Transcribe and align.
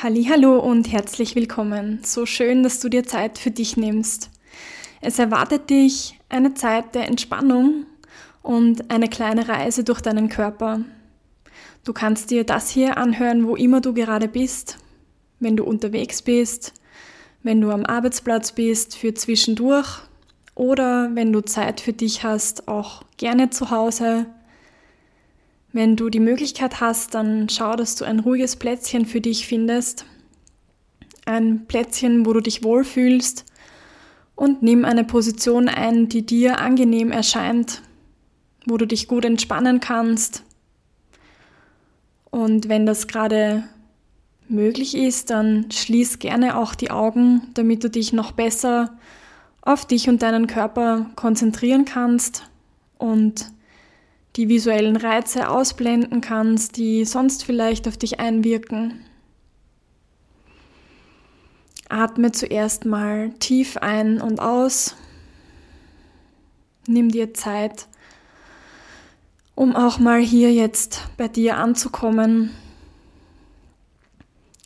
Hallo 0.00 0.60
und 0.60 0.92
herzlich 0.92 1.34
willkommen. 1.34 1.98
So 2.04 2.24
schön, 2.24 2.62
dass 2.62 2.78
du 2.78 2.88
dir 2.88 3.02
Zeit 3.02 3.36
für 3.36 3.50
dich 3.50 3.76
nimmst. 3.76 4.30
Es 5.00 5.18
erwartet 5.18 5.70
dich 5.70 6.20
eine 6.28 6.54
Zeit 6.54 6.94
der 6.94 7.08
Entspannung 7.08 7.84
und 8.40 8.92
eine 8.92 9.08
kleine 9.08 9.48
Reise 9.48 9.82
durch 9.82 10.00
deinen 10.00 10.28
Körper. 10.28 10.82
Du 11.82 11.92
kannst 11.92 12.30
dir 12.30 12.44
das 12.44 12.70
hier 12.70 12.96
anhören, 12.96 13.44
wo 13.48 13.56
immer 13.56 13.80
du 13.80 13.92
gerade 13.92 14.28
bist, 14.28 14.78
wenn 15.40 15.56
du 15.56 15.64
unterwegs 15.64 16.22
bist, 16.22 16.74
wenn 17.42 17.60
du 17.60 17.72
am 17.72 17.84
Arbeitsplatz 17.84 18.52
bist, 18.52 18.96
für 18.96 19.14
zwischendurch 19.14 20.02
oder 20.54 21.10
wenn 21.14 21.32
du 21.32 21.40
Zeit 21.40 21.80
für 21.80 21.92
dich 21.92 22.22
hast, 22.22 22.68
auch 22.68 23.02
gerne 23.16 23.50
zu 23.50 23.72
Hause 23.72 24.26
wenn 25.72 25.96
du 25.96 26.08
die 26.08 26.20
Möglichkeit 26.20 26.80
hast, 26.80 27.14
dann 27.14 27.48
schau, 27.48 27.76
dass 27.76 27.94
du 27.94 28.04
ein 28.04 28.20
ruhiges 28.20 28.56
Plätzchen 28.56 29.06
für 29.06 29.20
dich 29.20 29.46
findest. 29.46 30.06
Ein 31.26 31.66
Plätzchen, 31.66 32.24
wo 32.24 32.32
du 32.32 32.40
dich 32.40 32.64
wohlfühlst 32.64 33.44
und 34.34 34.62
nimm 34.62 34.84
eine 34.84 35.04
Position 35.04 35.68
ein, 35.68 36.08
die 36.08 36.24
dir 36.24 36.60
angenehm 36.60 37.10
erscheint, 37.10 37.82
wo 38.66 38.76
du 38.78 38.86
dich 38.86 39.08
gut 39.08 39.24
entspannen 39.24 39.80
kannst. 39.80 40.42
Und 42.30 42.68
wenn 42.68 42.86
das 42.86 43.08
gerade 43.08 43.64
möglich 44.48 44.96
ist, 44.96 45.30
dann 45.30 45.70
schließ 45.70 46.18
gerne 46.18 46.56
auch 46.56 46.74
die 46.74 46.90
Augen, 46.90 47.42
damit 47.54 47.84
du 47.84 47.90
dich 47.90 48.12
noch 48.12 48.32
besser 48.32 48.96
auf 49.60 49.84
dich 49.84 50.08
und 50.08 50.22
deinen 50.22 50.46
Körper 50.46 51.10
konzentrieren 51.14 51.84
kannst 51.84 52.48
und 52.96 53.50
die 54.38 54.48
visuellen 54.48 54.96
Reize 54.96 55.48
ausblenden 55.48 56.20
kannst, 56.20 56.76
die 56.76 57.04
sonst 57.04 57.44
vielleicht 57.44 57.88
auf 57.88 57.96
dich 57.96 58.20
einwirken. 58.20 59.04
Atme 61.88 62.30
zuerst 62.30 62.84
mal 62.84 63.30
tief 63.40 63.78
ein 63.78 64.20
und 64.20 64.38
aus. 64.38 64.94
Nimm 66.86 67.10
dir 67.10 67.34
Zeit, 67.34 67.88
um 69.56 69.74
auch 69.74 69.98
mal 69.98 70.20
hier 70.20 70.52
jetzt 70.52 71.08
bei 71.16 71.26
dir 71.26 71.56
anzukommen. 71.56 72.50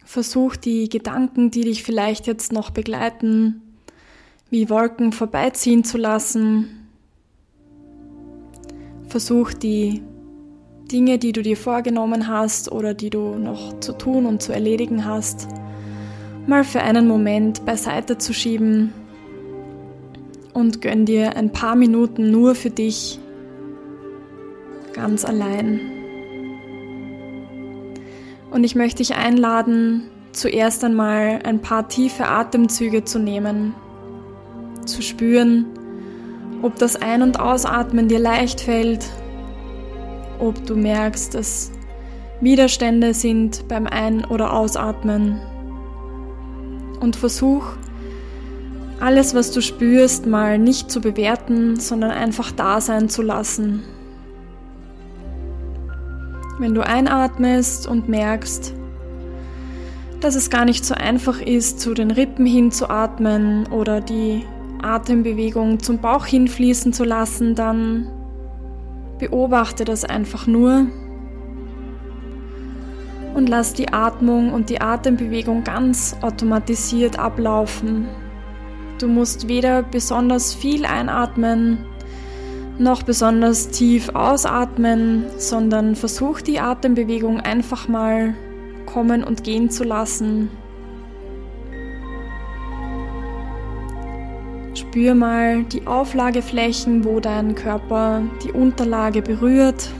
Versuch 0.05 0.55
die 0.57 0.91
Gedanken, 0.91 1.51
die 1.51 1.62
dich 1.62 1.83
vielleicht 1.83 2.27
jetzt 2.27 2.53
noch 2.53 2.69
begleiten, 2.69 3.62
wie 4.51 4.69
Wolken 4.69 5.12
vorbeiziehen 5.12 5.83
zu 5.83 5.97
lassen 5.97 6.81
Versuch 9.12 9.52
die 9.52 10.00
Dinge, 10.91 11.18
die 11.18 11.32
du 11.32 11.42
dir 11.42 11.58
vorgenommen 11.58 12.28
hast 12.28 12.72
oder 12.72 12.94
die 12.94 13.10
du 13.10 13.34
noch 13.36 13.78
zu 13.80 13.92
tun 13.92 14.24
und 14.24 14.41
zu 14.41 14.55
erledigen 14.55 15.05
hast, 15.05 15.48
mal 16.46 16.64
für 16.64 16.80
einen 16.80 17.06
Moment 17.06 17.66
beiseite 17.66 18.16
zu 18.16 18.33
schieben 18.33 18.94
und 20.55 20.80
gönn 20.80 21.05
dir 21.05 21.36
ein 21.36 21.52
paar 21.52 21.77
Minuten 21.77 22.30
nur 22.30 22.55
für 22.55 22.70
dich 22.70 23.20
ganz 24.94 25.27
allein. 25.27 25.78
Und 28.50 28.64
ich 28.64 28.74
möchte 28.74 29.02
dich 29.02 29.14
einladen, 29.14 30.05
zuerst 30.33 30.84
einmal 30.84 31.40
ein 31.44 31.60
paar 31.60 31.86
tiefe 31.86 32.28
Atemzüge 32.28 33.05
zu 33.05 33.18
nehmen, 33.18 33.74
zu 34.86 35.02
spüren, 35.02 35.66
ob 36.62 36.78
das 36.78 36.96
Ein- 36.96 37.22
und 37.22 37.41
Ausatmen 37.41 38.08
dir 38.08 38.20
leicht 38.20 38.60
fällt, 38.60 39.05
ob 40.38 40.64
du 40.66 40.77
merkst, 40.77 41.34
dass 41.34 41.72
Widerstände 42.41 43.14
sind 43.14 43.68
beim 43.68 43.86
Ein- 43.86 44.24
oder 44.24 44.52
Ausatmen. 44.52 45.40
Und 47.00 47.16
versuch, 47.16 47.64
alles, 49.00 49.34
was 49.34 49.50
du 49.50 49.60
spürst, 49.60 50.27
mal 50.27 50.58
nicht 50.58 50.90
zu 50.90 51.00
bewerten, 51.00 51.78
sondern 51.78 52.12
einfach 52.12 52.52
da 52.52 52.80
sein 52.80 53.08
zu 53.08 53.22
lassen. 53.22 53.83
Wenn 56.58 56.74
du 56.74 56.86
einatmest 56.86 57.89
und 57.89 58.08
merkst, 58.08 58.74
dass 60.20 60.36
es 60.36 60.51
gar 60.51 60.64
nicht 60.64 60.84
so 60.84 60.95
einfach 60.95 61.40
ist, 61.40 61.80
zu 61.80 61.95
den 61.95 62.12
Rippen 62.12 62.46
hinzuatmen 62.46 63.67
oder 63.72 64.01
die 64.01 64.45
Atembewegung 64.85 65.81
zum 65.81 65.98
Bauch 65.98 66.27
hinfließen 66.27 66.93
zu 66.93 67.05
lassen, 67.05 67.55
dann 67.55 68.09
beobachte 69.19 69.85
das 69.85 70.05
einfach 70.05 70.47
nur 70.47 70.87
und 73.35 73.48
lass 73.48 73.73
die 73.73 73.93
Atmung 73.93 74.53
und 74.53 74.69
die 74.69 74.81
Atembewegung 74.81 75.65
ganz 75.65 76.17
automatisiert 76.20 77.19
ablaufen. 77.19 78.07
Du 78.98 79.09
musst 79.09 79.48
weder 79.48 79.83
besonders 79.83 80.55
viel 80.55 80.85
einatmen 80.85 81.79
noch 82.79 83.03
besonders 83.03 83.69
tief 83.69 84.11
ausatmen, 84.14 85.25
sondern 85.37 85.95
versuch 85.95 86.41
die 86.41 86.59
Atembewegung 86.59 87.41
einfach 87.41 87.89
mal 87.89 88.35
kommen 88.87 89.25
und 89.25 89.45
gehen 89.45 89.70
zu 89.70 89.85
lassen. 89.85 90.51
Spür 94.92 95.14
mal 95.14 95.63
die 95.64 95.86
Auflageflächen, 95.86 97.07
wo 97.07 97.19
dein 97.19 97.55
Körper 97.55 98.20
die 98.45 98.53
Unterlage 98.53 99.23
berührt. 99.23 99.91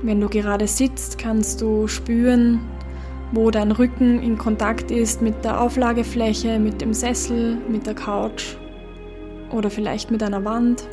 Wenn 0.00 0.18
du 0.18 0.30
gerade 0.30 0.66
sitzt, 0.66 1.18
kannst 1.18 1.60
du 1.60 1.88
spüren, 1.88 2.60
wo 3.32 3.50
dein 3.50 3.70
Rücken 3.70 4.22
in 4.22 4.38
Kontakt 4.38 4.90
ist 4.90 5.20
mit 5.20 5.44
der 5.44 5.60
Auflagefläche, 5.60 6.58
mit 6.58 6.80
dem 6.80 6.94
Sessel, 6.94 7.58
mit 7.68 7.86
der 7.86 7.92
Couch 7.92 8.56
oder 9.50 9.68
vielleicht 9.68 10.10
mit 10.10 10.22
einer 10.22 10.46
Wand. 10.46 10.88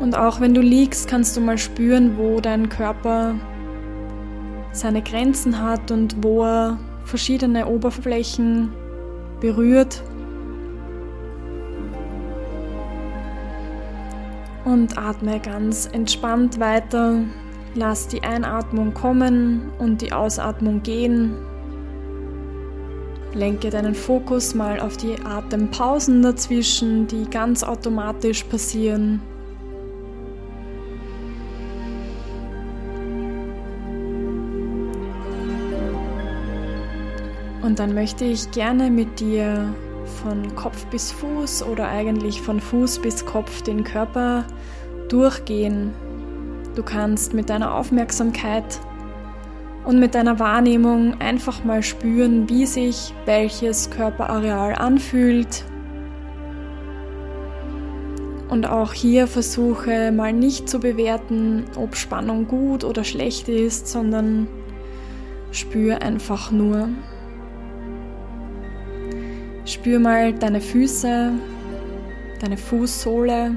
Und 0.00 0.16
auch 0.16 0.40
wenn 0.40 0.54
du 0.54 0.60
liegst, 0.60 1.08
kannst 1.08 1.36
du 1.36 1.40
mal 1.40 1.58
spüren, 1.58 2.16
wo 2.16 2.38
dein 2.38 2.68
Körper 2.68 3.34
seine 4.70 5.02
Grenzen 5.02 5.60
hat 5.60 5.90
und 5.90 6.22
wo 6.22 6.44
er 6.44 6.78
verschiedene 7.02 7.66
Oberflächen 7.66 8.70
berührt. 9.42 10.02
Und 14.64 14.96
atme 14.96 15.40
ganz 15.40 15.90
entspannt 15.92 16.60
weiter. 16.60 17.18
Lass 17.74 18.06
die 18.06 18.22
Einatmung 18.22 18.94
kommen 18.94 19.70
und 19.78 20.00
die 20.00 20.12
Ausatmung 20.12 20.82
gehen. 20.82 21.34
Lenke 23.34 23.70
deinen 23.70 23.94
Fokus 23.94 24.54
mal 24.54 24.78
auf 24.78 24.96
die 24.96 25.16
Atempausen 25.24 26.22
dazwischen, 26.22 27.06
die 27.06 27.24
ganz 27.28 27.64
automatisch 27.64 28.44
passieren. 28.44 29.20
Und 37.72 37.78
dann 37.78 37.94
möchte 37.94 38.26
ich 38.26 38.50
gerne 38.50 38.90
mit 38.90 39.18
dir 39.18 39.74
von 40.22 40.54
Kopf 40.56 40.84
bis 40.88 41.10
Fuß 41.10 41.62
oder 41.62 41.88
eigentlich 41.88 42.42
von 42.42 42.60
Fuß 42.60 42.98
bis 42.98 43.24
Kopf 43.24 43.62
den 43.62 43.82
Körper 43.82 44.44
durchgehen. 45.08 45.94
Du 46.74 46.82
kannst 46.82 47.32
mit 47.32 47.48
deiner 47.48 47.74
Aufmerksamkeit 47.74 48.78
und 49.86 49.98
mit 49.98 50.14
deiner 50.14 50.38
Wahrnehmung 50.38 51.18
einfach 51.18 51.64
mal 51.64 51.82
spüren, 51.82 52.46
wie 52.50 52.66
sich 52.66 53.14
welches 53.24 53.88
Körperareal 53.88 54.74
anfühlt. 54.74 55.64
Und 58.50 58.68
auch 58.68 58.92
hier 58.92 59.26
versuche 59.26 60.12
mal 60.12 60.34
nicht 60.34 60.68
zu 60.68 60.78
bewerten, 60.78 61.64
ob 61.76 61.96
Spannung 61.96 62.48
gut 62.48 62.84
oder 62.84 63.02
schlecht 63.02 63.48
ist, 63.48 63.88
sondern 63.88 64.46
spür 65.52 66.02
einfach 66.02 66.50
nur. 66.50 66.90
Spür 69.64 70.00
mal 70.00 70.32
deine 70.32 70.60
Füße, 70.60 71.32
deine 72.40 72.56
Fußsohle, 72.56 73.54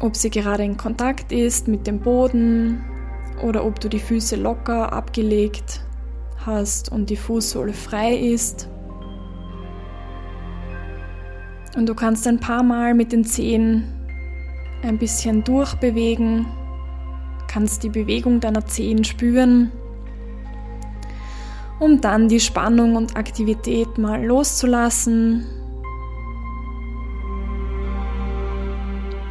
ob 0.00 0.14
sie 0.14 0.30
gerade 0.30 0.62
in 0.62 0.76
Kontakt 0.76 1.32
ist 1.32 1.66
mit 1.66 1.86
dem 1.88 1.98
Boden 1.98 2.84
oder 3.42 3.64
ob 3.64 3.80
du 3.80 3.88
die 3.88 3.98
Füße 3.98 4.36
locker 4.36 4.92
abgelegt 4.92 5.80
hast 6.46 6.92
und 6.92 7.10
die 7.10 7.16
Fußsohle 7.16 7.72
frei 7.72 8.14
ist. 8.14 8.68
Und 11.76 11.88
du 11.88 11.94
kannst 11.94 12.26
ein 12.28 12.38
paar 12.38 12.62
Mal 12.62 12.94
mit 12.94 13.10
den 13.10 13.24
Zehen 13.24 13.84
ein 14.82 14.96
bisschen 14.96 15.42
durchbewegen, 15.42 16.46
kannst 17.48 17.82
die 17.82 17.88
Bewegung 17.88 18.38
deiner 18.38 18.64
Zehen 18.66 19.02
spüren 19.02 19.72
um 21.78 22.00
dann 22.00 22.28
die 22.28 22.40
Spannung 22.40 22.96
und 22.96 23.16
Aktivität 23.16 23.98
mal 23.98 24.24
loszulassen. 24.24 25.46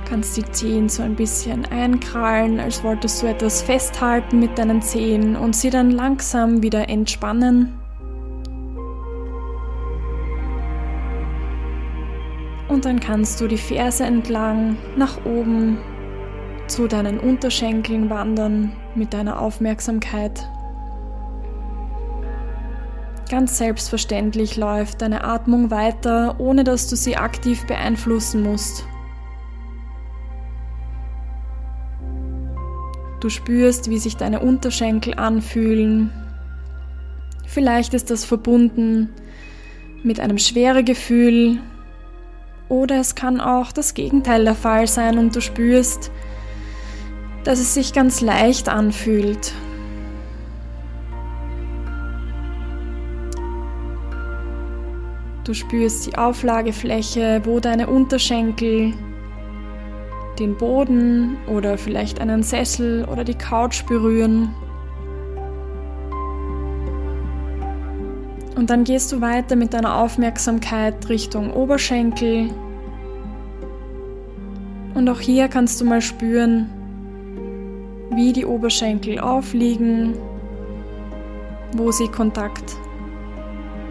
kannst 0.09 0.38
die 0.38 0.51
Zehen 0.51 0.89
so 0.89 1.03
ein 1.03 1.15
bisschen 1.15 1.65
einkrallen, 1.65 2.59
als 2.59 2.83
wolltest 2.83 3.21
du 3.21 3.27
etwas 3.27 3.61
festhalten 3.61 4.39
mit 4.39 4.57
deinen 4.57 4.81
Zehen 4.81 5.35
und 5.35 5.55
sie 5.55 5.69
dann 5.69 5.91
langsam 5.91 6.63
wieder 6.63 6.88
entspannen. 6.89 7.77
Und 12.67 12.85
dann 12.85 13.00
kannst 13.00 13.39
du 13.41 13.47
die 13.47 13.57
Ferse 13.57 14.05
entlang 14.05 14.77
nach 14.95 15.25
oben 15.25 15.77
zu 16.67 16.88
deinen 16.88 17.19
Unterschenkeln 17.19 18.09
wandern 18.09 18.73
mit 18.95 19.13
deiner 19.13 19.41
Aufmerksamkeit. 19.41 20.50
Ganz 23.29 23.57
selbstverständlich 23.57 24.56
läuft 24.56 25.01
deine 25.01 25.24
Atmung 25.25 25.69
weiter, 25.69 26.39
ohne 26.39 26.63
dass 26.63 26.88
du 26.88 26.95
sie 26.95 27.18
aktiv 27.18 27.65
beeinflussen 27.68 28.41
musst. 28.41 28.85
Du 33.19 33.29
spürst, 33.29 33.89
wie 33.89 33.97
sich 33.97 34.15
deine 34.15 34.39
Unterschenkel 34.39 35.15
anfühlen. 35.15 36.12
Vielleicht 37.45 37.94
ist 37.94 38.12
das 38.12 38.24
verbunden 38.24 39.09
mit 40.03 40.19
einem 40.19 40.38
schweren 40.38 40.85
Gefühl 40.85 41.59
oder 42.69 43.00
es 43.00 43.15
kann 43.15 43.41
auch 43.41 43.71
das 43.71 43.94
Gegenteil 43.94 44.44
der 44.45 44.56
Fall 44.56 44.88
sein 44.88 45.18
und 45.18 45.35
du 45.35 45.41
spürst, 45.41 46.12
dass 47.44 47.59
es 47.59 47.74
sich 47.74 47.94
ganz 47.94 48.21
leicht 48.21 48.69
anfühlt. 48.69 49.53
Du 55.47 55.53
spürst 55.53 56.05
die 56.05 56.17
Auflagefläche, 56.17 57.41
wo 57.45 57.61
deine 57.61 57.88
Unterschenkel 57.88 58.94
den 60.38 60.57
Boden 60.57 61.38
oder 61.47 61.77
vielleicht 61.77 62.19
einen 62.19 62.44
Sessel 62.44 63.07
oder 63.09 63.23
die 63.23 63.33
Couch 63.33 63.85
berühren. 63.85 64.53
Und 68.57 68.69
dann 68.69 68.83
gehst 68.83 69.13
du 69.13 69.21
weiter 69.21 69.55
mit 69.55 69.73
deiner 69.73 69.95
Aufmerksamkeit 69.95 71.07
Richtung 71.07 71.53
Oberschenkel. 71.53 72.50
Und 74.95 75.07
auch 75.07 75.21
hier 75.21 75.47
kannst 75.47 75.79
du 75.79 75.85
mal 75.85 76.01
spüren, 76.01 76.69
wie 78.11 78.33
die 78.33 78.45
Oberschenkel 78.45 79.17
aufliegen, 79.21 80.13
wo 81.71 81.89
sie 81.93 82.09
Kontakt 82.09 82.75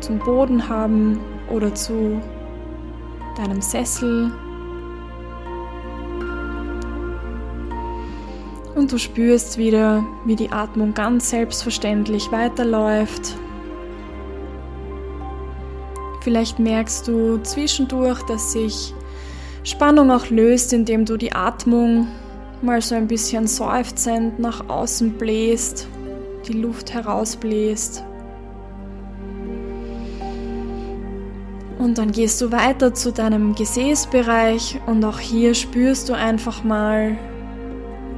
zum 0.00 0.18
Boden 0.18 0.68
haben 0.68 1.18
oder 1.50 1.74
zu 1.74 2.20
deinem 3.36 3.60
Sessel. 3.60 4.32
Und 8.74 8.92
du 8.92 8.98
spürst 8.98 9.56
wieder, 9.56 10.04
wie 10.24 10.36
die 10.36 10.52
Atmung 10.52 10.92
ganz 10.92 11.30
selbstverständlich 11.30 12.30
weiterläuft. 12.30 13.36
Vielleicht 16.20 16.58
merkst 16.58 17.08
du 17.08 17.38
zwischendurch, 17.38 18.20
dass 18.24 18.52
sich 18.52 18.92
Spannung 19.62 20.10
auch 20.10 20.28
löst, 20.28 20.72
indem 20.72 21.04
du 21.04 21.16
die 21.16 21.32
Atmung 21.32 22.08
mal 22.62 22.82
so 22.82 22.94
ein 22.94 23.06
bisschen 23.06 23.46
seufzend 23.46 24.38
nach 24.38 24.68
außen 24.68 25.12
bläst, 25.12 25.88
die 26.46 26.54
Luft 26.54 26.92
herausbläst. 26.92 28.04
Und 31.86 31.98
dann 31.98 32.10
gehst 32.10 32.40
du 32.42 32.50
weiter 32.50 32.94
zu 32.94 33.12
deinem 33.12 33.54
Gesäßbereich 33.54 34.80
und 34.86 35.04
auch 35.04 35.20
hier 35.20 35.54
spürst 35.54 36.08
du 36.08 36.14
einfach 36.14 36.64
mal, 36.64 37.16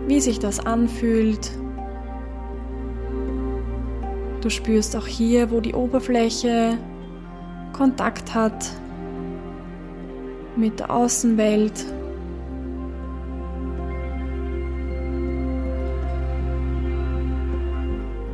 wie 0.07 0.23
sich 0.23 0.39
das 0.39 0.59
anfühlt. 0.59 1.51
Du 4.41 4.49
spürst 4.49 4.97
auch 4.97 5.07
hier, 5.07 5.51
wo 5.51 5.61
die 5.61 5.75
Oberfläche 5.75 6.79
Kontakt 7.75 8.35
hat 8.35 8.71
mit 10.57 10.81
der 10.81 10.91
Außenwelt. 10.91 11.85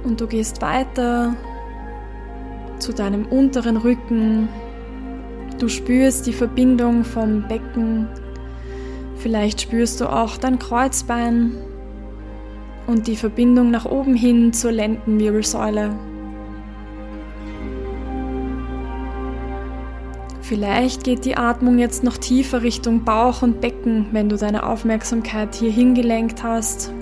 Und 0.04 0.20
du 0.20 0.28
gehst 0.28 0.62
weiter 0.62 1.34
zu 2.78 2.92
deinem 2.92 3.26
unteren 3.26 3.78
Rücken, 3.78 4.48
Du 5.64 5.70
spürst 5.70 6.26
die 6.26 6.34
Verbindung 6.34 7.04
vom 7.04 7.48
Becken. 7.48 8.06
Vielleicht 9.16 9.62
spürst 9.62 9.98
du 9.98 10.12
auch 10.12 10.36
dein 10.36 10.58
Kreuzbein 10.58 11.52
und 12.86 13.06
die 13.06 13.16
Verbindung 13.16 13.70
nach 13.70 13.86
oben 13.86 14.14
hin 14.14 14.52
zur 14.52 14.72
Lendenwirbelsäule. 14.72 15.98
Vielleicht 20.42 21.02
geht 21.02 21.24
die 21.24 21.38
Atmung 21.38 21.78
jetzt 21.78 22.04
noch 22.04 22.18
tiefer 22.18 22.60
Richtung 22.60 23.04
Bauch 23.04 23.40
und 23.40 23.62
Becken, 23.62 24.08
wenn 24.12 24.28
du 24.28 24.36
deine 24.36 24.68
Aufmerksamkeit 24.68 25.54
hier 25.54 25.70
hingelenkt 25.70 26.42
hast. 26.42 26.92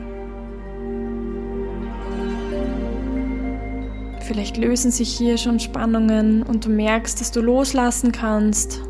Vielleicht 4.23 4.57
lösen 4.57 4.93
sich 4.93 5.13
hier 5.13 5.37
schon 5.37 5.59
Spannungen 5.59 6.43
und 6.45 6.65
du 6.65 6.71
merkst, 6.71 7.21
dass 7.21 7.33
du 7.33 7.41
loslassen 7.41 8.13
kannst. 8.13 8.81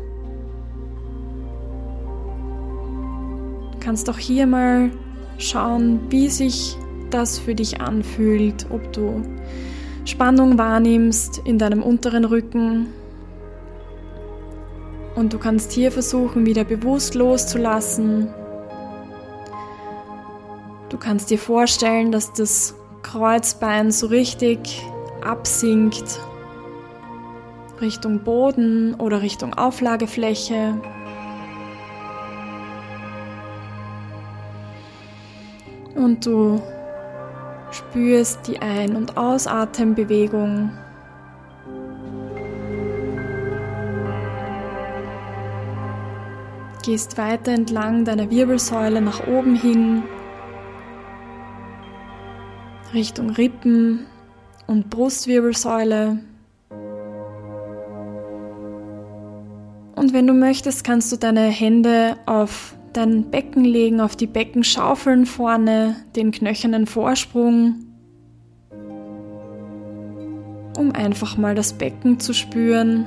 Du 3.71 3.79
kannst 3.79 4.09
auch 4.09 4.19
hier 4.19 4.45
mal 4.45 4.91
schauen, 5.39 5.99
wie 6.09 6.29
sich 6.29 6.77
das 7.09 7.39
für 7.39 7.55
dich 7.55 7.81
anfühlt, 7.81 8.67
ob 8.69 8.93
du 8.93 9.23
Spannung 10.05 10.57
wahrnimmst 10.57 11.41
in 11.45 11.57
deinem 11.57 11.81
unteren 11.81 12.25
Rücken. 12.25 12.87
Und 15.15 15.33
du 15.33 15.39
kannst 15.39 15.71
hier 15.71 15.91
versuchen, 15.91 16.45
wieder 16.45 16.63
bewusst 16.63 17.15
loszulassen. 17.15 18.27
Du 20.89 20.97
kannst 20.97 21.31
dir 21.31 21.39
vorstellen, 21.39 22.11
dass 22.11 22.33
das 22.33 22.75
Kreuzbein 23.01 23.91
so 23.91 24.07
richtig 24.07 24.81
absinkt 25.25 26.19
Richtung 27.81 28.23
Boden 28.23 28.93
oder 28.95 29.21
Richtung 29.21 29.53
Auflagefläche. 29.53 30.79
Und 35.95 36.25
du 36.25 36.61
spürst 37.71 38.47
die 38.47 38.59
Ein- 38.59 38.95
und 38.95 39.17
Ausatembewegung. 39.17 40.71
Gehst 46.83 47.17
weiter 47.17 47.51
entlang 47.53 48.03
deiner 48.03 48.29
Wirbelsäule 48.29 49.01
nach 49.01 49.25
oben 49.25 49.55
hin, 49.55 50.03
Richtung 52.93 53.29
Rippen, 53.31 54.05
und 54.67 54.89
Brustwirbelsäule. 54.89 56.19
Und 59.95 60.13
wenn 60.13 60.27
du 60.27 60.33
möchtest, 60.33 60.83
kannst 60.83 61.11
du 61.11 61.17
deine 61.17 61.47
Hände 61.47 62.17
auf 62.25 62.75
dein 62.93 63.29
Becken 63.29 63.65
legen, 63.65 64.01
auf 64.01 64.15
die 64.15 64.27
Beckenschaufeln 64.27 65.25
vorne, 65.25 65.95
den 66.15 66.31
knöchernen 66.31 66.85
Vorsprung, 66.85 67.75
um 70.77 70.91
einfach 70.93 71.37
mal 71.37 71.55
das 71.55 71.73
Becken 71.73 72.19
zu 72.19 72.33
spüren, 72.33 73.05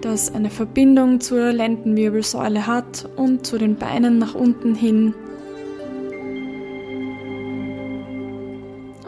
das 0.00 0.34
eine 0.34 0.50
Verbindung 0.50 1.20
zur 1.20 1.52
Lendenwirbelsäule 1.52 2.66
hat 2.66 3.08
und 3.16 3.46
zu 3.46 3.58
den 3.58 3.76
Beinen 3.76 4.18
nach 4.18 4.34
unten 4.34 4.74
hin. 4.74 5.14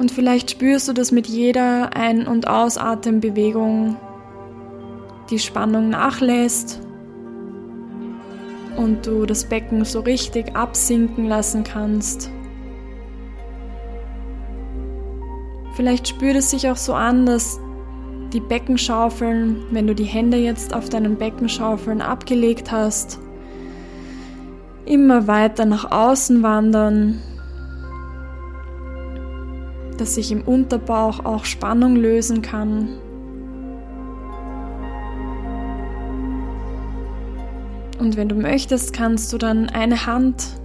Und 0.06 0.12
vielleicht 0.12 0.52
spürst 0.52 0.86
du, 0.86 0.92
dass 0.92 1.10
mit 1.10 1.26
jeder 1.26 1.96
Ein- 1.96 2.28
und 2.28 2.46
Ausatembewegung 2.46 3.96
die 5.30 5.40
Spannung 5.40 5.88
nachlässt 5.90 6.80
und 8.76 9.04
du 9.04 9.26
das 9.26 9.46
Becken 9.46 9.84
so 9.84 9.98
richtig 9.98 10.54
absinken 10.54 11.26
lassen 11.26 11.64
kannst. 11.64 12.30
Vielleicht 15.74 16.06
spürt 16.06 16.36
es 16.36 16.52
sich 16.52 16.70
auch 16.70 16.76
so 16.76 16.94
an, 16.94 17.26
dass 17.26 17.58
die 18.32 18.38
Beckenschaufeln, 18.38 19.64
wenn 19.72 19.88
du 19.88 19.94
die 19.96 20.04
Hände 20.04 20.36
jetzt 20.36 20.72
auf 20.72 20.88
deinen 20.88 21.16
Beckenschaufeln 21.16 22.00
abgelegt 22.00 22.70
hast, 22.70 23.18
immer 24.84 25.26
weiter 25.26 25.64
nach 25.64 25.90
außen 25.90 26.44
wandern 26.44 27.20
dass 29.96 30.14
sich 30.14 30.32
im 30.32 30.42
Unterbauch 30.42 31.24
auch 31.24 31.44
Spannung 31.44 31.96
lösen 31.96 32.42
kann. 32.42 32.88
Und 37.98 38.16
wenn 38.16 38.28
du 38.28 38.34
möchtest, 38.34 38.92
kannst 38.92 39.32
du 39.32 39.38
dann 39.38 39.68
eine 39.68 40.06
Hand 40.06 40.60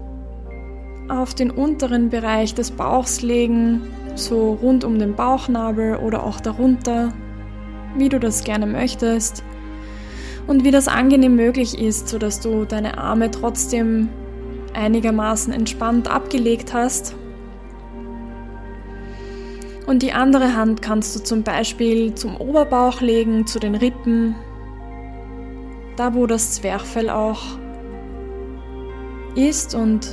auf 1.07 1.33
den 1.33 1.51
unteren 1.51 2.09
Bereich 2.09 2.53
des 2.53 2.71
Bauchs 2.71 3.21
legen, 3.21 3.81
so 4.15 4.53
rund 4.61 4.83
um 4.83 4.99
den 4.99 5.15
Bauchnabel 5.15 5.97
oder 5.97 6.23
auch 6.23 6.39
darunter, 6.39 7.13
wie 7.97 8.09
du 8.09 8.19
das 8.19 8.43
gerne 8.43 8.65
möchtest 8.65 9.43
und 10.47 10.63
wie 10.63 10.71
das 10.71 10.87
angenehm 10.87 11.35
möglich 11.35 11.79
ist, 11.79 12.09
sodass 12.09 12.39
du 12.39 12.65
deine 12.65 12.97
Arme 12.97 13.31
trotzdem 13.31 14.09
einigermaßen 14.73 15.53
entspannt 15.53 16.09
abgelegt 16.09 16.73
hast. 16.73 17.15
Und 19.91 20.03
die 20.03 20.13
andere 20.13 20.55
Hand 20.55 20.81
kannst 20.81 21.13
du 21.17 21.19
zum 21.21 21.43
Beispiel 21.43 22.15
zum 22.15 22.37
Oberbauch 22.37 23.01
legen, 23.01 23.45
zu 23.45 23.59
den 23.59 23.75
Rippen, 23.75 24.35
da 25.97 26.15
wo 26.15 26.27
das 26.27 26.53
Zwerchfell 26.53 27.09
auch 27.09 27.41
ist 29.35 29.75
und 29.75 30.07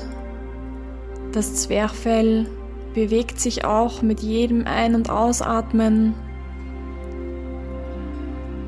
das 1.30 1.54
Zwerchfell 1.54 2.48
bewegt 2.92 3.38
sich 3.38 3.64
auch 3.64 4.02
mit 4.02 4.18
jedem 4.18 4.66
Ein- 4.66 4.96
und 4.96 5.10
Ausatmen. 5.10 6.12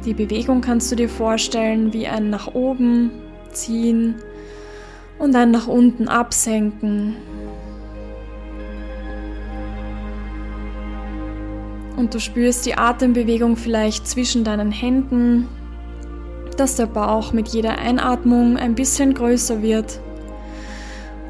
Die 0.04 0.14
Bewegung 0.14 0.60
kannst 0.60 0.92
du 0.92 0.94
dir 0.94 1.08
vorstellen 1.08 1.92
wie 1.92 2.06
ein 2.06 2.30
nach 2.30 2.54
oben 2.54 3.10
ziehen 3.50 4.14
und 5.18 5.34
ein 5.34 5.50
nach 5.50 5.66
unten 5.66 6.06
absenken. 6.06 7.16
Und 12.00 12.14
du 12.14 12.18
spürst 12.18 12.64
die 12.64 12.78
Atembewegung 12.78 13.58
vielleicht 13.58 14.08
zwischen 14.08 14.42
deinen 14.42 14.72
Händen, 14.72 15.46
dass 16.56 16.76
der 16.76 16.86
Bauch 16.86 17.34
mit 17.34 17.48
jeder 17.48 17.76
Einatmung 17.76 18.56
ein 18.56 18.74
bisschen 18.74 19.12
größer 19.12 19.60
wird 19.60 20.00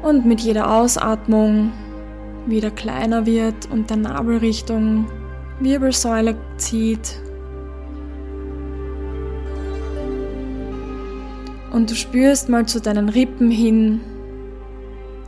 und 0.01 0.25
mit 0.25 0.39
jeder 0.39 0.71
Ausatmung 0.73 1.73
wieder 2.45 2.71
kleiner 2.71 3.25
wird 3.25 3.69
und 3.69 3.89
der 3.89 3.97
Nabel 3.97 4.37
Richtung 4.37 5.07
Wirbelsäule 5.59 6.37
zieht. 6.55 7.19
Und 11.73 11.91
du 11.91 11.95
spürst 11.95 12.47
mal 12.47 12.65
zu 12.65 12.79
deinen 12.79 13.09
Rippen 13.09 13.51
hin, 13.51 13.99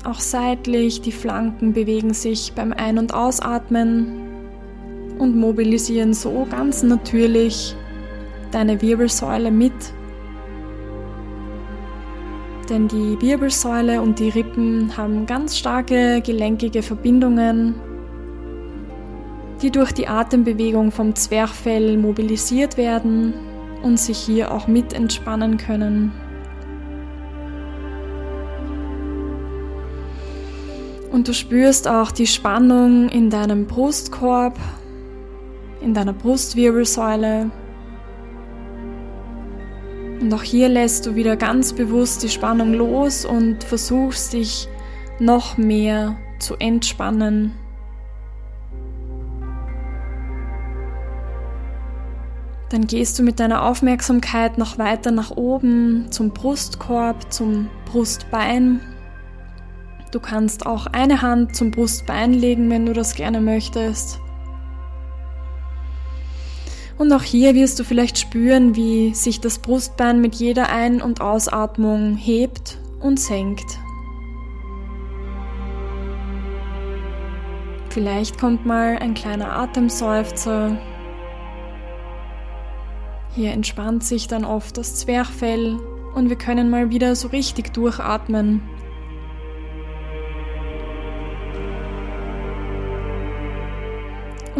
auch 0.05 0.21
seitlich, 0.21 1.01
die 1.01 1.11
Flanken 1.11 1.73
bewegen 1.73 2.13
sich 2.13 2.53
beim 2.55 2.71
Ein- 2.71 2.97
und 2.97 3.13
Ausatmen 3.13 4.22
und 5.19 5.35
mobilisieren 5.35 6.13
so 6.13 6.47
ganz 6.49 6.83
natürlich 6.83 7.75
deine 8.51 8.81
Wirbelsäule 8.81 9.51
mit 9.51 9.73
denn 12.69 12.87
die 12.87 13.21
Wirbelsäule 13.21 14.01
und 14.01 14.19
die 14.19 14.29
Rippen 14.29 14.95
haben 14.97 15.25
ganz 15.25 15.57
starke 15.57 16.21
gelenkige 16.21 16.81
Verbindungen, 16.81 17.75
die 19.61 19.69
durch 19.69 19.91
die 19.91 20.07
Atembewegung 20.07 20.91
vom 20.91 21.15
Zwerchfell 21.15 21.97
mobilisiert 21.97 22.77
werden 22.77 23.33
und 23.81 23.99
sich 23.99 24.17
hier 24.17 24.51
auch 24.51 24.67
mit 24.67 24.93
entspannen 24.93 25.57
können. 25.57 26.11
Und 31.11 31.27
du 31.27 31.33
spürst 31.33 31.87
auch 31.87 32.11
die 32.11 32.25
Spannung 32.25 33.07
in 33.09 33.29
deinem 33.29 33.67
Brustkorb, 33.67 34.57
in 35.83 35.93
deiner 35.93 36.13
Brustwirbelsäule 36.13 37.51
und 40.23 40.33
auch 40.33 40.43
hier 40.43 40.69
lässt 40.69 41.05
du 41.05 41.15
wieder 41.15 41.35
ganz 41.35 41.73
bewusst 41.73 42.23
die 42.23 42.29
Spannung 42.29 42.73
los 42.73 43.25
und 43.25 43.61
versuchst 43.65 44.31
dich 44.31 44.69
noch 45.19 45.57
mehr 45.57 46.15
zu 46.39 46.55
entspannen. 46.55 47.51
Dann 52.69 52.87
gehst 52.87 53.19
du 53.19 53.23
mit 53.23 53.41
deiner 53.41 53.63
Aufmerksamkeit 53.63 54.57
noch 54.57 54.77
weiter 54.77 55.11
nach 55.11 55.31
oben 55.31 56.07
zum 56.09 56.29
Brustkorb, 56.29 57.31
zum 57.31 57.69
Brustbein. 57.91 58.79
Du 60.13 60.21
kannst 60.21 60.65
auch 60.65 60.87
eine 60.87 61.21
Hand 61.21 61.53
zum 61.53 61.69
Brustbein 61.69 62.31
legen, 62.31 62.69
wenn 62.69 62.85
du 62.85 62.93
das 62.93 63.15
gerne 63.15 63.41
möchtest. 63.41 64.22
Und 66.97 67.11
auch 67.11 67.23
hier 67.23 67.55
wirst 67.55 67.79
du 67.79 67.83
vielleicht 67.83 68.17
spüren, 68.17 68.75
wie 68.75 69.13
sich 69.13 69.39
das 69.39 69.59
Brustbein 69.59 70.21
mit 70.21 70.35
jeder 70.35 70.69
Ein- 70.69 71.01
und 71.01 71.21
Ausatmung 71.21 72.15
hebt 72.15 72.77
und 72.99 73.19
senkt. 73.19 73.79
Vielleicht 77.89 78.39
kommt 78.39 78.65
mal 78.65 78.97
ein 78.99 79.13
kleiner 79.13 79.51
Atemseufzer. 79.51 80.77
Hier 83.35 83.51
entspannt 83.51 84.03
sich 84.03 84.27
dann 84.27 84.45
oft 84.45 84.77
das 84.77 84.95
Zwerchfell 84.95 85.79
und 86.15 86.29
wir 86.29 86.35
können 86.35 86.69
mal 86.69 86.89
wieder 86.89 87.15
so 87.15 87.27
richtig 87.27 87.73
durchatmen. 87.73 88.61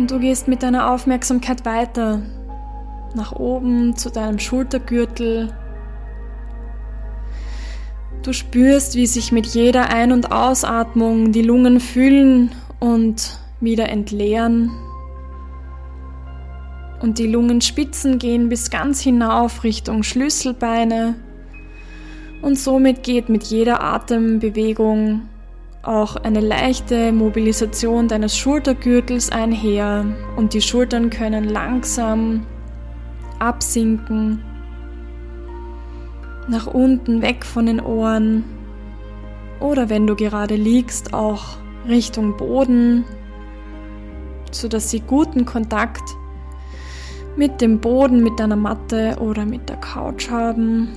Und 0.04 0.12
du 0.12 0.20
gehst 0.20 0.50
mit 0.50 0.64
deiner 0.64 0.92
Aufmerksamkeit 0.92 1.64
weiter, 1.64 2.22
nach 3.16 3.32
oben 3.32 3.96
zu 3.96 4.10
deinem 4.10 4.38
Schultergürtel. 4.38 5.56
Du 8.22 8.34
spürst, 8.34 8.96
wie 8.96 9.08
sich 9.08 9.32
mit 9.32 9.46
jeder 9.46 9.94
Ein- 9.94 10.12
und 10.12 10.30
Ausatmung 10.30 11.32
die 11.32 11.42
Lungen 11.42 11.80
füllen 11.80 12.52
und 12.82 13.40
wieder 13.62 13.88
entleeren. 13.88 14.72
Und 17.02 17.18
die 17.18 17.28
Lungenspitzen 17.28 18.20
gehen 18.20 18.50
bis 18.50 18.70
ganz 18.70 19.00
hinauf 19.00 19.64
Richtung 19.64 20.04
Schlüsselbeine. 20.04 21.16
Und 22.42 22.60
somit 22.60 23.04
geht 23.04 23.30
mit 23.30 23.46
jeder 23.46 23.82
Atembewegung 23.82 25.30
auch 25.84 26.16
eine 26.16 26.40
leichte 26.40 27.12
Mobilisation 27.12 28.08
deines 28.08 28.38
Schultergürtels 28.38 29.32
einher. 29.32 30.06
Und 30.38 30.54
die 30.54 30.62
Schultern 30.62 31.10
können 31.10 31.44
langsam 31.44 32.46
absinken, 33.40 34.42
nach 36.48 36.68
unten 36.68 37.22
weg 37.22 37.46
von 37.46 37.66
den 37.66 37.82
Ohren. 37.82 38.46
Oder 39.60 39.90
wenn 39.90 40.08
du 40.08 40.16
gerade 40.16 40.56
liegst, 40.56 41.14
auch 41.14 41.58
Richtung 41.88 42.38
Boden, 42.38 43.04
sodass 44.52 44.90
sie 44.90 45.02
guten 45.02 45.46
Kontakt 45.46 46.04
mit 47.36 47.60
dem 47.62 47.80
Boden, 47.80 48.24
mit 48.24 48.40
deiner 48.40 48.56
Matte 48.56 49.18
oder 49.20 49.46
mit 49.46 49.68
der 49.68 49.78
Couch 49.78 50.30
haben. 50.30 50.90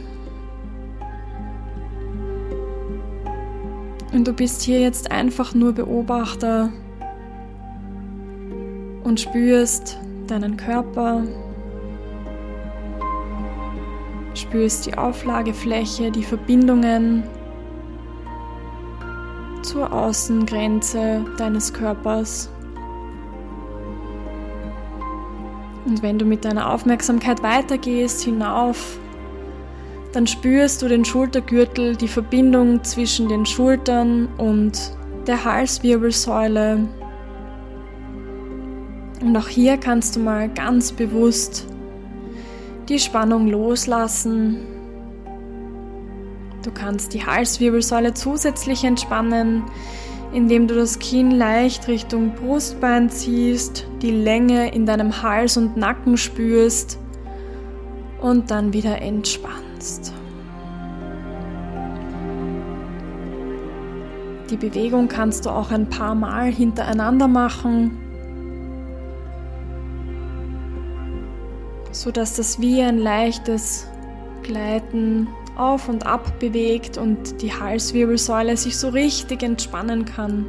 Und 4.16 4.26
du 4.26 4.32
bist 4.32 4.62
hier 4.62 4.80
jetzt 4.80 5.10
einfach 5.10 5.52
nur 5.52 5.74
Beobachter 5.74 6.72
und 9.04 9.20
spürst 9.20 9.98
deinen 10.26 10.56
Körper, 10.56 11.22
spürst 14.32 14.86
die 14.86 14.96
Auflagefläche, 14.96 16.10
die 16.10 16.22
Verbindungen 16.22 17.24
zur 19.60 19.92
Außengrenze 19.92 21.26
deines 21.36 21.74
Körpers. 21.74 22.48
Und 25.84 26.02
wenn 26.02 26.18
du 26.18 26.24
mit 26.24 26.46
deiner 26.46 26.72
Aufmerksamkeit 26.72 27.42
weitergehst, 27.42 28.22
hinauf 28.22 28.98
dann 30.16 30.26
spürst 30.26 30.80
du 30.80 30.88
den 30.88 31.04
Schultergürtel, 31.04 31.94
die 31.94 32.08
Verbindung 32.08 32.82
zwischen 32.84 33.28
den 33.28 33.44
Schultern 33.44 34.28
und 34.38 34.96
der 35.26 35.44
Halswirbelsäule. 35.44 36.88
Und 39.20 39.36
auch 39.36 39.48
hier 39.48 39.76
kannst 39.76 40.16
du 40.16 40.20
mal 40.20 40.48
ganz 40.48 40.92
bewusst 40.92 41.66
die 42.88 42.98
Spannung 42.98 43.48
loslassen. 43.48 44.56
Du 46.64 46.70
kannst 46.70 47.12
die 47.12 47.26
Halswirbelsäule 47.26 48.14
zusätzlich 48.14 48.84
entspannen, 48.84 49.64
indem 50.32 50.66
du 50.66 50.76
das 50.76 50.98
Kinn 50.98 51.30
leicht 51.30 51.88
Richtung 51.88 52.32
Brustbein 52.36 53.10
ziehst, 53.10 53.86
die 54.00 54.12
Länge 54.12 54.72
in 54.72 54.86
deinem 54.86 55.20
Hals 55.22 55.58
und 55.58 55.76
Nacken 55.76 56.16
spürst 56.16 56.98
und 58.22 58.50
dann 58.50 58.72
wieder 58.72 59.02
entspannst 59.02 59.65
kannst. 59.76 60.12
Die 64.50 64.56
Bewegung 64.56 65.08
kannst 65.08 65.46
du 65.46 65.50
auch 65.50 65.70
ein 65.70 65.88
paar 65.88 66.14
Mal 66.14 66.52
hintereinander 66.52 67.26
machen, 67.28 67.98
so 71.90 72.10
dass 72.10 72.36
das 72.36 72.60
wie 72.60 72.80
ein 72.80 72.98
leichtes 72.98 73.88
Gleiten 74.42 75.26
auf 75.56 75.88
und 75.88 76.06
ab 76.06 76.38
bewegt 76.38 76.96
und 76.98 77.42
die 77.42 77.52
Halswirbelsäule 77.52 78.56
sich 78.56 78.78
so 78.78 78.90
richtig 78.90 79.42
entspannen 79.42 80.04
kann. 80.04 80.46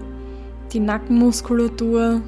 Die 0.74 0.80
Nackenmuskulatur. 0.80 2.22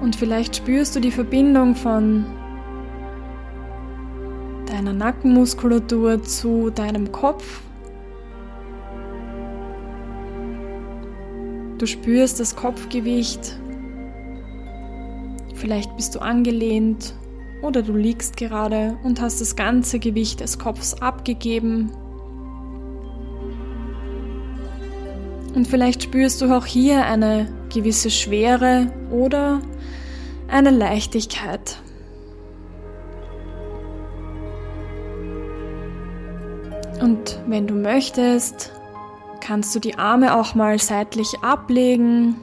Und 0.00 0.16
vielleicht 0.16 0.56
spürst 0.56 0.96
du 0.96 1.00
die 1.00 1.10
Verbindung 1.10 1.74
von 1.74 2.24
deiner 4.66 4.92
Nackenmuskulatur 4.92 6.22
zu 6.22 6.70
deinem 6.70 7.12
Kopf. 7.12 7.60
Du 11.78 11.86
spürst 11.86 12.40
das 12.40 12.56
Kopfgewicht. 12.56 13.58
Vielleicht 15.54 15.94
bist 15.96 16.14
du 16.14 16.20
angelehnt 16.20 17.14
oder 17.62 17.82
du 17.82 17.94
liegst 17.94 18.36
gerade 18.36 18.96
und 19.02 19.20
hast 19.20 19.40
das 19.40 19.54
ganze 19.56 19.98
Gewicht 19.98 20.40
des 20.40 20.58
Kopfs 20.58 20.94
abgegeben. 20.94 21.90
Und 25.54 25.66
vielleicht 25.66 26.04
spürst 26.04 26.40
du 26.40 26.56
auch 26.56 26.64
hier 26.64 27.04
eine 27.04 27.48
gewisse 27.70 28.10
Schwere 28.10 28.92
oder 29.10 29.60
eine 30.50 30.70
Leichtigkeit. 30.70 31.78
Und 37.00 37.40
wenn 37.46 37.66
du 37.66 37.74
möchtest, 37.74 38.72
kannst 39.40 39.74
du 39.74 39.78
die 39.78 39.96
Arme 39.96 40.36
auch 40.36 40.54
mal 40.54 40.78
seitlich 40.78 41.38
ablegen, 41.40 42.36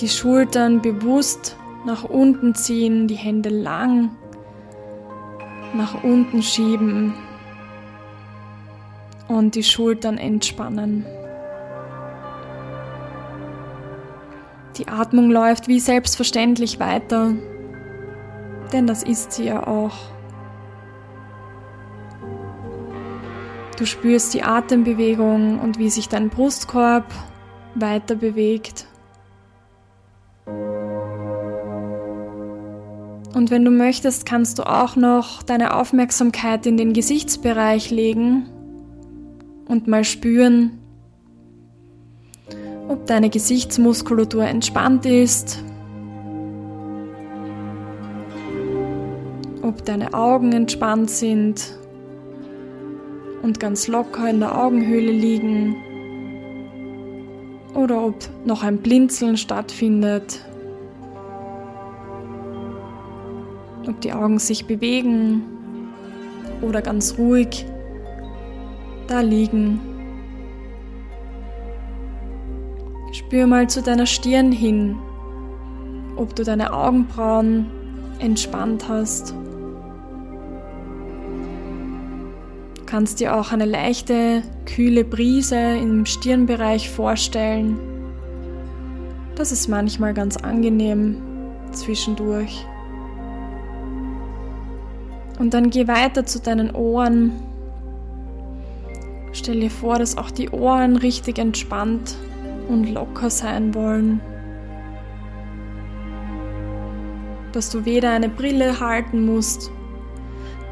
die 0.00 0.08
Schultern 0.08 0.80
bewusst 0.80 1.56
nach 1.86 2.04
unten 2.04 2.54
ziehen, 2.54 3.08
die 3.08 3.14
Hände 3.14 3.48
lang 3.48 4.10
nach 5.74 6.04
unten 6.04 6.42
schieben 6.42 7.14
und 9.28 9.54
die 9.54 9.64
Schultern 9.64 10.18
entspannen. 10.18 11.04
Die 14.76 14.88
Atmung 14.88 15.30
läuft 15.30 15.68
wie 15.68 15.78
selbstverständlich 15.78 16.80
weiter, 16.80 17.34
denn 18.72 18.88
das 18.88 19.04
ist 19.04 19.32
sie 19.32 19.44
ja 19.44 19.66
auch. 19.66 19.94
Du 23.78 23.86
spürst 23.86 24.34
die 24.34 24.42
Atembewegung 24.42 25.60
und 25.60 25.78
wie 25.78 25.90
sich 25.90 26.08
dein 26.08 26.28
Brustkorb 26.28 27.04
weiter 27.74 28.16
bewegt. 28.16 28.86
Und 33.34 33.50
wenn 33.50 33.64
du 33.64 33.70
möchtest, 33.70 34.26
kannst 34.26 34.58
du 34.58 34.62
auch 34.62 34.96
noch 34.96 35.42
deine 35.42 35.74
Aufmerksamkeit 35.74 36.66
in 36.66 36.76
den 36.76 36.92
Gesichtsbereich 36.92 37.90
legen 37.90 38.46
und 39.66 39.88
mal 39.88 40.04
spüren, 40.04 40.78
ob 42.88 43.06
deine 43.06 43.30
Gesichtsmuskulatur 43.30 44.44
entspannt 44.44 45.06
ist, 45.06 45.62
ob 49.62 49.84
deine 49.84 50.14
Augen 50.14 50.52
entspannt 50.52 51.10
sind 51.10 51.78
und 53.42 53.60
ganz 53.60 53.88
locker 53.88 54.28
in 54.28 54.40
der 54.40 54.58
Augenhöhle 54.58 55.12
liegen 55.12 55.76
oder 57.74 58.04
ob 58.04 58.16
noch 58.44 58.62
ein 58.62 58.78
Blinzeln 58.78 59.36
stattfindet 59.36 60.44
ob 63.88 64.00
die 64.00 64.12
Augen 64.12 64.38
sich 64.38 64.66
bewegen 64.66 65.42
oder 66.62 66.82
ganz 66.82 67.18
ruhig 67.18 67.66
da 69.06 69.20
liegen. 69.20 69.80
Spür 73.34 73.48
mal 73.48 73.68
zu 73.68 73.82
deiner 73.82 74.06
Stirn 74.06 74.52
hin, 74.52 74.94
ob 76.14 76.36
du 76.36 76.44
deine 76.44 76.72
Augenbrauen 76.72 77.66
entspannt 78.20 78.88
hast. 78.88 79.34
Du 82.76 82.84
kannst 82.86 83.18
dir 83.18 83.34
auch 83.34 83.50
eine 83.50 83.64
leichte, 83.64 84.44
kühle 84.66 85.02
Brise 85.02 85.56
im 85.56 86.06
Stirnbereich 86.06 86.88
vorstellen. 86.90 87.76
Das 89.34 89.50
ist 89.50 89.66
manchmal 89.66 90.14
ganz 90.14 90.36
angenehm 90.36 91.16
zwischendurch. 91.72 92.64
Und 95.40 95.54
dann 95.54 95.70
geh 95.70 95.88
weiter 95.88 96.24
zu 96.24 96.38
deinen 96.38 96.72
Ohren. 96.72 97.32
Stell 99.32 99.58
dir 99.58 99.72
vor, 99.72 99.98
dass 99.98 100.16
auch 100.18 100.30
die 100.30 100.50
Ohren 100.50 100.94
richtig 100.94 101.40
entspannt 101.40 102.14
und 102.68 102.92
locker 102.92 103.30
sein 103.30 103.74
wollen. 103.74 104.20
Dass 107.52 107.70
du 107.70 107.84
weder 107.84 108.10
eine 108.10 108.28
Brille 108.28 108.80
halten 108.80 109.26
musst 109.26 109.70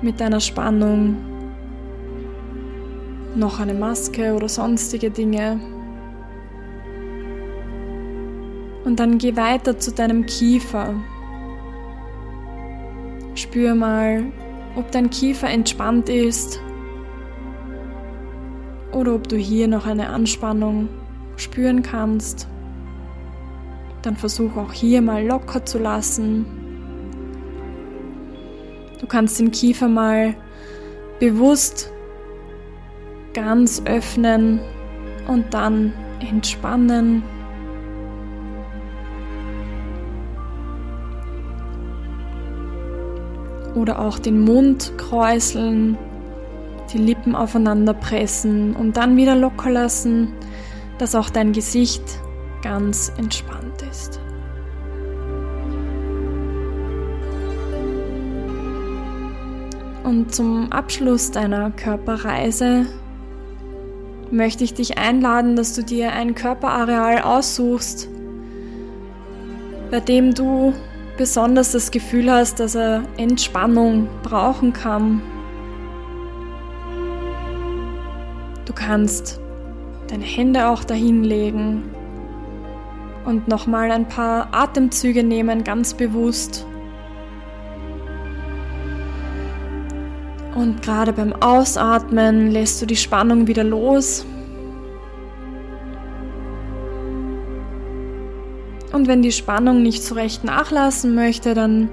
mit 0.01 0.21
deiner 0.21 0.41
Spannung, 0.41 1.17
noch 3.35 3.61
eine 3.61 3.75
Maske 3.75 4.35
oder 4.35 4.49
sonstige 4.49 5.11
Dinge. 5.11 5.61
Und 8.85 8.99
dann 8.99 9.19
geh 9.19 9.37
weiter 9.37 9.79
zu 9.79 9.93
deinem 9.93 10.27
Kiefer. 10.27 10.95
Spür 13.35 13.75
mal, 13.75 14.25
ob 14.77 14.91
dein 14.91 15.09
Kiefer 15.09 15.49
entspannt 15.49 16.09
ist 16.09 16.61
oder 18.93 19.15
ob 19.15 19.29
du 19.29 19.37
hier 19.37 19.69
noch 19.69 19.87
eine 19.87 20.09
Anspannung 20.11 20.89
spüren 21.43 21.83
kannst. 21.83 22.49
Dann 24.03 24.17
versuch 24.17 24.57
auch 24.57 24.73
hier 24.73 25.03
mal 25.03 25.25
locker 25.27 25.65
zu 25.65 25.79
lassen. 25.79 26.47
Du 29.01 29.07
kannst 29.07 29.39
den 29.41 29.51
Kiefer 29.51 29.89
mal 29.89 30.35
bewusst 31.19 31.93
ganz 33.35 33.83
öffnen 33.85 34.61
und 35.27 35.53
dann 35.55 35.93
entspannen. 36.21 37.23
oder 43.75 44.01
auch 44.01 44.19
den 44.19 44.41
Mund 44.41 44.93
kräuseln, 44.97 45.97
die 46.93 46.99
Lippen 46.99 47.35
aufeinander 47.35 47.95
pressen 47.95 48.75
und 48.77 48.97
dann 48.97 49.17
wieder 49.17 49.35
locker 49.35 49.71
lassen, 49.71 50.33
dass 50.99 51.15
auch 51.15 51.31
dein 51.31 51.53
Gesicht 51.53 52.03
ganz 52.63 53.13
entspannt 53.17 53.83
ist. 53.91 54.21
Und 60.05 60.35
zum 60.35 60.71
Abschluss 60.73 61.31
deiner 61.31 61.71
Körperreise 61.71 62.87
möchte 64.31 64.65
ich 64.65 64.75
dich 64.75 64.99
einladen, 64.99 65.57
dass 65.57 65.75
du 65.75 65.83
dir 65.83 66.13
ein 66.13 66.35
Körperareal 66.35 67.23
aussuchst, 67.23 68.09
bei 69.91 70.01
dem 70.01 70.35
du 70.35 70.73
besonders 71.17 71.73
das 71.73 71.91
Gefühl 71.91 72.31
hast, 72.31 72.59
dass 72.61 72.75
er 72.75 73.03
Entspannung 73.17 74.09
brauchen 74.23 74.73
kann. 74.73 75.21
Du 78.65 78.73
kannst 78.73 79.42
deine 80.13 80.25
Hände 80.25 80.69
auch 80.69 80.85
dahin 80.85 81.25
legen 81.25 81.91
und 83.25 83.49
nochmal 83.49 83.91
ein 83.91 84.07
paar 84.07 84.49
Atemzüge 84.53 85.25
nehmen, 85.25 85.65
ganz 85.65 85.95
bewusst. 85.95 86.67
Und 90.55 90.83
gerade 90.83 91.13
beim 91.13 91.33
Ausatmen 91.33 92.51
lässt 92.51 92.83
du 92.83 92.87
die 92.87 92.97
Spannung 92.97 93.47
wieder 93.47 93.65
los 93.65 94.27
Und 98.93 99.09
wenn 99.09 99.23
die 99.23 99.33
Spannung 99.33 99.83
nicht 99.83 100.05
so 100.05 100.15
recht 100.15 100.45
nachlassen 100.45 101.15
möchte, 101.15 101.55
dann 101.55 101.89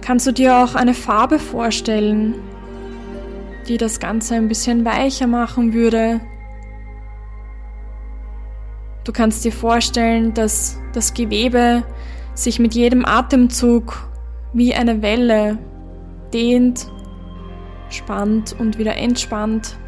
kannst 0.00 0.26
du 0.26 0.32
dir 0.32 0.56
auch 0.56 0.74
eine 0.74 0.92
Farbe 0.92 1.38
vorstellen, 1.38 2.34
die 3.68 3.78
das 3.78 4.00
Ganze 4.00 4.34
ein 4.34 4.48
bisschen 4.48 4.84
weicher 4.84 5.28
machen 5.28 5.72
würde. 5.72 6.20
Du 9.04 9.12
kannst 9.12 9.44
dir 9.44 9.52
vorstellen, 9.52 10.32
dass 10.32 10.80
das 10.94 11.12
Gewebe 11.12 11.84
sich 12.34 12.58
mit 12.58 12.74
jedem 12.74 13.04
Atemzug 13.04 14.08
wie 14.54 14.74
eine 14.74 15.02
Welle 15.02 15.58
dehnt, 16.32 16.90
spannt 17.90 18.56
und 18.58 18.78
wieder 18.78 18.96
entspannt. 18.96 19.78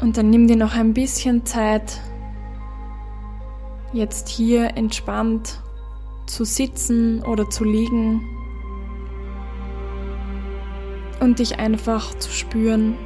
Und 0.00 0.16
dann 0.16 0.30
nimm 0.30 0.48
dir 0.48 0.56
noch 0.56 0.74
ein 0.74 0.94
bisschen 0.94 1.46
Zeit, 1.46 2.00
jetzt 3.92 4.28
hier 4.28 4.76
entspannt 4.76 5.62
zu 6.26 6.44
sitzen 6.44 7.22
oder 7.22 7.48
zu 7.50 7.64
liegen 7.64 8.20
und 11.20 11.38
dich 11.38 11.58
einfach 11.58 12.14
zu 12.18 12.30
spüren. 12.30 12.96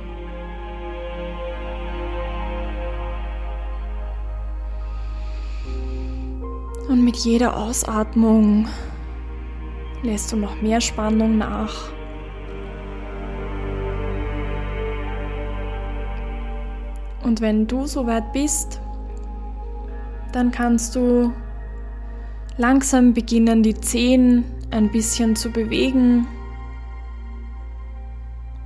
Und 6.89 7.05
mit 7.05 7.17
jeder 7.17 7.57
Ausatmung 7.57 8.69
lässt 10.03 10.33
du 10.33 10.37
noch 10.37 10.61
mehr 10.61 10.81
Spannung 10.81 11.39
nach. 11.39 11.91
Und 17.23 17.41
wenn 17.41 17.67
du 17.67 17.87
soweit 17.87 18.33
bist, 18.33 18.81
dann 20.33 20.51
kannst 20.51 20.97
du 20.97 21.33
langsam 22.59 23.15
beginnen, 23.15 23.63
die 23.63 23.75
Zehen 23.75 24.45
ein 24.71 24.91
bisschen 24.91 25.37
zu 25.37 25.51
bewegen, 25.51 26.27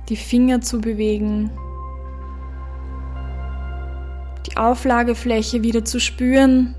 die 0.09 0.15
Finger 0.15 0.61
zu 0.61 0.79
bewegen, 0.79 1.51
die 4.45 4.57
Auflagefläche 4.57 5.63
wieder 5.63 5.83
zu 5.83 5.99
spüren, 5.99 6.75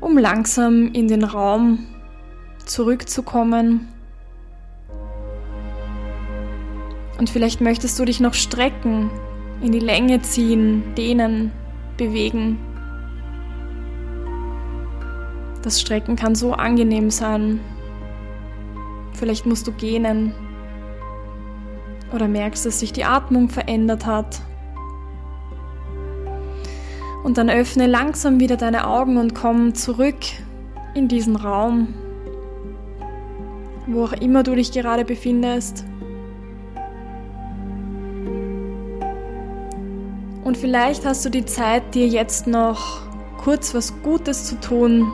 um 0.00 0.18
langsam 0.18 0.92
in 0.92 1.08
den 1.08 1.24
Raum 1.24 1.86
zurückzukommen. 2.66 3.88
Und 7.18 7.30
vielleicht 7.30 7.62
möchtest 7.62 7.98
du 7.98 8.04
dich 8.04 8.20
noch 8.20 8.34
strecken, 8.34 9.10
in 9.62 9.72
die 9.72 9.80
Länge 9.80 10.20
ziehen, 10.20 10.82
dehnen, 10.96 11.50
bewegen. 11.96 12.58
Das 15.62 15.80
Strecken 15.80 16.14
kann 16.14 16.34
so 16.34 16.52
angenehm 16.52 17.10
sein. 17.10 17.60
Vielleicht 19.14 19.46
musst 19.46 19.66
du 19.66 19.72
gähnen 19.72 20.34
oder 22.12 22.28
merkst, 22.28 22.66
dass 22.66 22.80
sich 22.80 22.92
die 22.92 23.04
Atmung 23.04 23.48
verändert 23.48 24.06
hat. 24.06 24.40
Und 27.24 27.38
dann 27.38 27.50
öffne 27.50 27.86
langsam 27.86 28.38
wieder 28.38 28.56
deine 28.56 28.86
Augen 28.86 29.16
und 29.16 29.34
komm 29.34 29.74
zurück 29.74 30.16
in 30.94 31.08
diesen 31.08 31.36
Raum, 31.36 31.94
wo 33.86 34.04
auch 34.04 34.12
immer 34.12 34.42
du 34.42 34.54
dich 34.54 34.72
gerade 34.72 35.04
befindest. 35.04 35.84
Und 40.44 40.56
vielleicht 40.56 41.04
hast 41.04 41.24
du 41.24 41.30
die 41.30 41.44
Zeit, 41.44 41.94
dir 41.96 42.06
jetzt 42.06 42.46
noch 42.46 43.00
kurz 43.38 43.74
was 43.74 44.00
Gutes 44.02 44.44
zu 44.44 44.60
tun. 44.60 45.12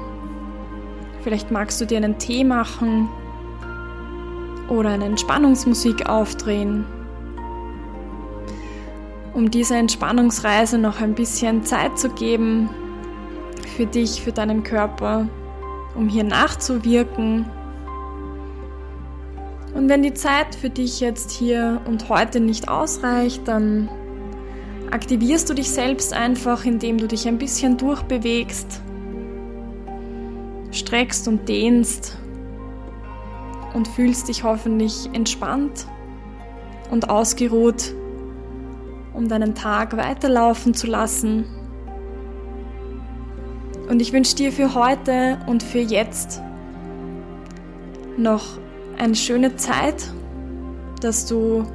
Vielleicht 1.23 1.51
magst 1.51 1.81
du 1.81 1.87
dir 1.87 1.97
einen 1.97 2.19
Tee 2.19 2.45
machen 2.45 3.09
oder 4.69 4.91
eine 4.91 5.05
Entspannungsmusik 5.05 6.09
aufdrehen, 6.09 6.85
um 9.35 9.51
dieser 9.51 9.77
Entspannungsreise 9.77 10.79
noch 10.79 11.01
ein 11.01 11.15
bisschen 11.15 11.65
Zeit 11.65 11.99
zu 11.99 12.11
geben 12.11 12.69
für 13.77 13.87
dich, 13.87 14.23
für 14.23 14.33
deinen 14.33 14.63
Körper, 14.63 15.29
um 15.95 16.09
hier 16.09 16.25
nachzuwirken. 16.25 17.47
Und 19.75 19.89
wenn 19.89 20.03
die 20.03 20.15
Zeit 20.15 20.55
für 20.55 20.71
dich 20.71 21.01
jetzt 21.01 21.31
hier 21.31 21.81
und 21.87 22.09
heute 22.09 22.41
nicht 22.41 22.69
ausreicht, 22.69 23.49
dann 23.49 23.89
aktivierst 24.91 25.49
du 25.49 25.55
dich 25.55 25.71
selbst 25.71 26.13
einfach, 26.13 26.65
indem 26.67 26.99
du 26.99 27.09
dich 27.09 27.27
ein 27.27 27.39
bisschen 27.39 27.79
durchbewegst, 27.79 28.83
streckst 30.71 31.27
und 31.29 31.49
dehnst 31.49 32.19
und 33.75 33.89
fühlst 33.89 34.29
dich 34.29 34.45
hoffentlich 34.45 35.09
entspannt 35.13 35.87
und 36.91 37.09
ausgeruht, 37.09 37.95
um 39.15 39.29
deinen 39.29 39.55
Tag 39.55 39.97
weiterlaufen 39.97 40.75
zu 40.75 40.87
lassen. 40.87 41.45
Und 43.89 44.01
ich 44.01 44.13
wünsche 44.13 44.37
dir 44.37 44.53
für 44.53 44.75
heute 44.75 45.39
und 45.47 45.63
für 45.63 45.81
jetzt 45.81 46.41
noch 48.17 48.59
eine 48.99 49.15
schöne 49.15 49.57
Zeit, 49.57 50.13
dass 51.01 51.27
du 51.27 51.67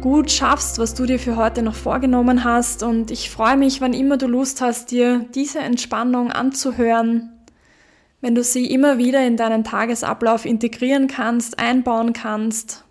gut 0.00 0.30
schaffst, 0.30 0.78
was 0.78 0.94
du 0.94 1.06
dir 1.06 1.18
für 1.18 1.36
heute 1.36 1.62
noch 1.62 1.74
vorgenommen 1.74 2.44
hast. 2.44 2.82
Und 2.82 3.10
ich 3.10 3.30
freue 3.30 3.56
mich, 3.56 3.80
wann 3.80 3.92
immer 3.92 4.16
du 4.16 4.26
Lust 4.26 4.60
hast, 4.60 4.90
dir 4.90 5.26
diese 5.34 5.58
Entspannung 5.58 6.30
anzuhören, 6.30 7.37
wenn 8.20 8.34
du 8.34 8.42
sie 8.42 8.66
immer 8.66 8.98
wieder 8.98 9.24
in 9.26 9.36
deinen 9.36 9.64
Tagesablauf 9.64 10.44
integrieren 10.44 11.06
kannst, 11.06 11.58
einbauen 11.58 12.12
kannst. 12.12 12.84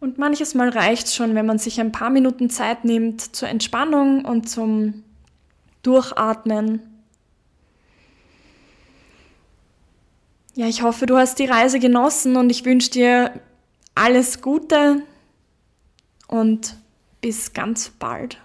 Und 0.00 0.18
manches 0.18 0.54
Mal 0.54 0.68
reicht 0.68 1.08
es 1.08 1.16
schon, 1.16 1.34
wenn 1.34 1.46
man 1.46 1.58
sich 1.58 1.80
ein 1.80 1.90
paar 1.90 2.10
Minuten 2.10 2.50
Zeit 2.50 2.84
nimmt 2.84 3.34
zur 3.34 3.48
Entspannung 3.48 4.24
und 4.24 4.48
zum 4.48 5.02
Durchatmen. 5.82 6.80
Ja, 10.54 10.66
ich 10.66 10.82
hoffe, 10.82 11.06
du 11.06 11.16
hast 11.16 11.38
die 11.38 11.46
Reise 11.46 11.80
genossen 11.80 12.36
und 12.36 12.50
ich 12.50 12.64
wünsche 12.64 12.90
dir 12.90 13.32
alles 13.94 14.40
Gute 14.40 15.02
und 16.28 16.76
bis 17.20 17.52
ganz 17.52 17.90
bald. 17.90 18.38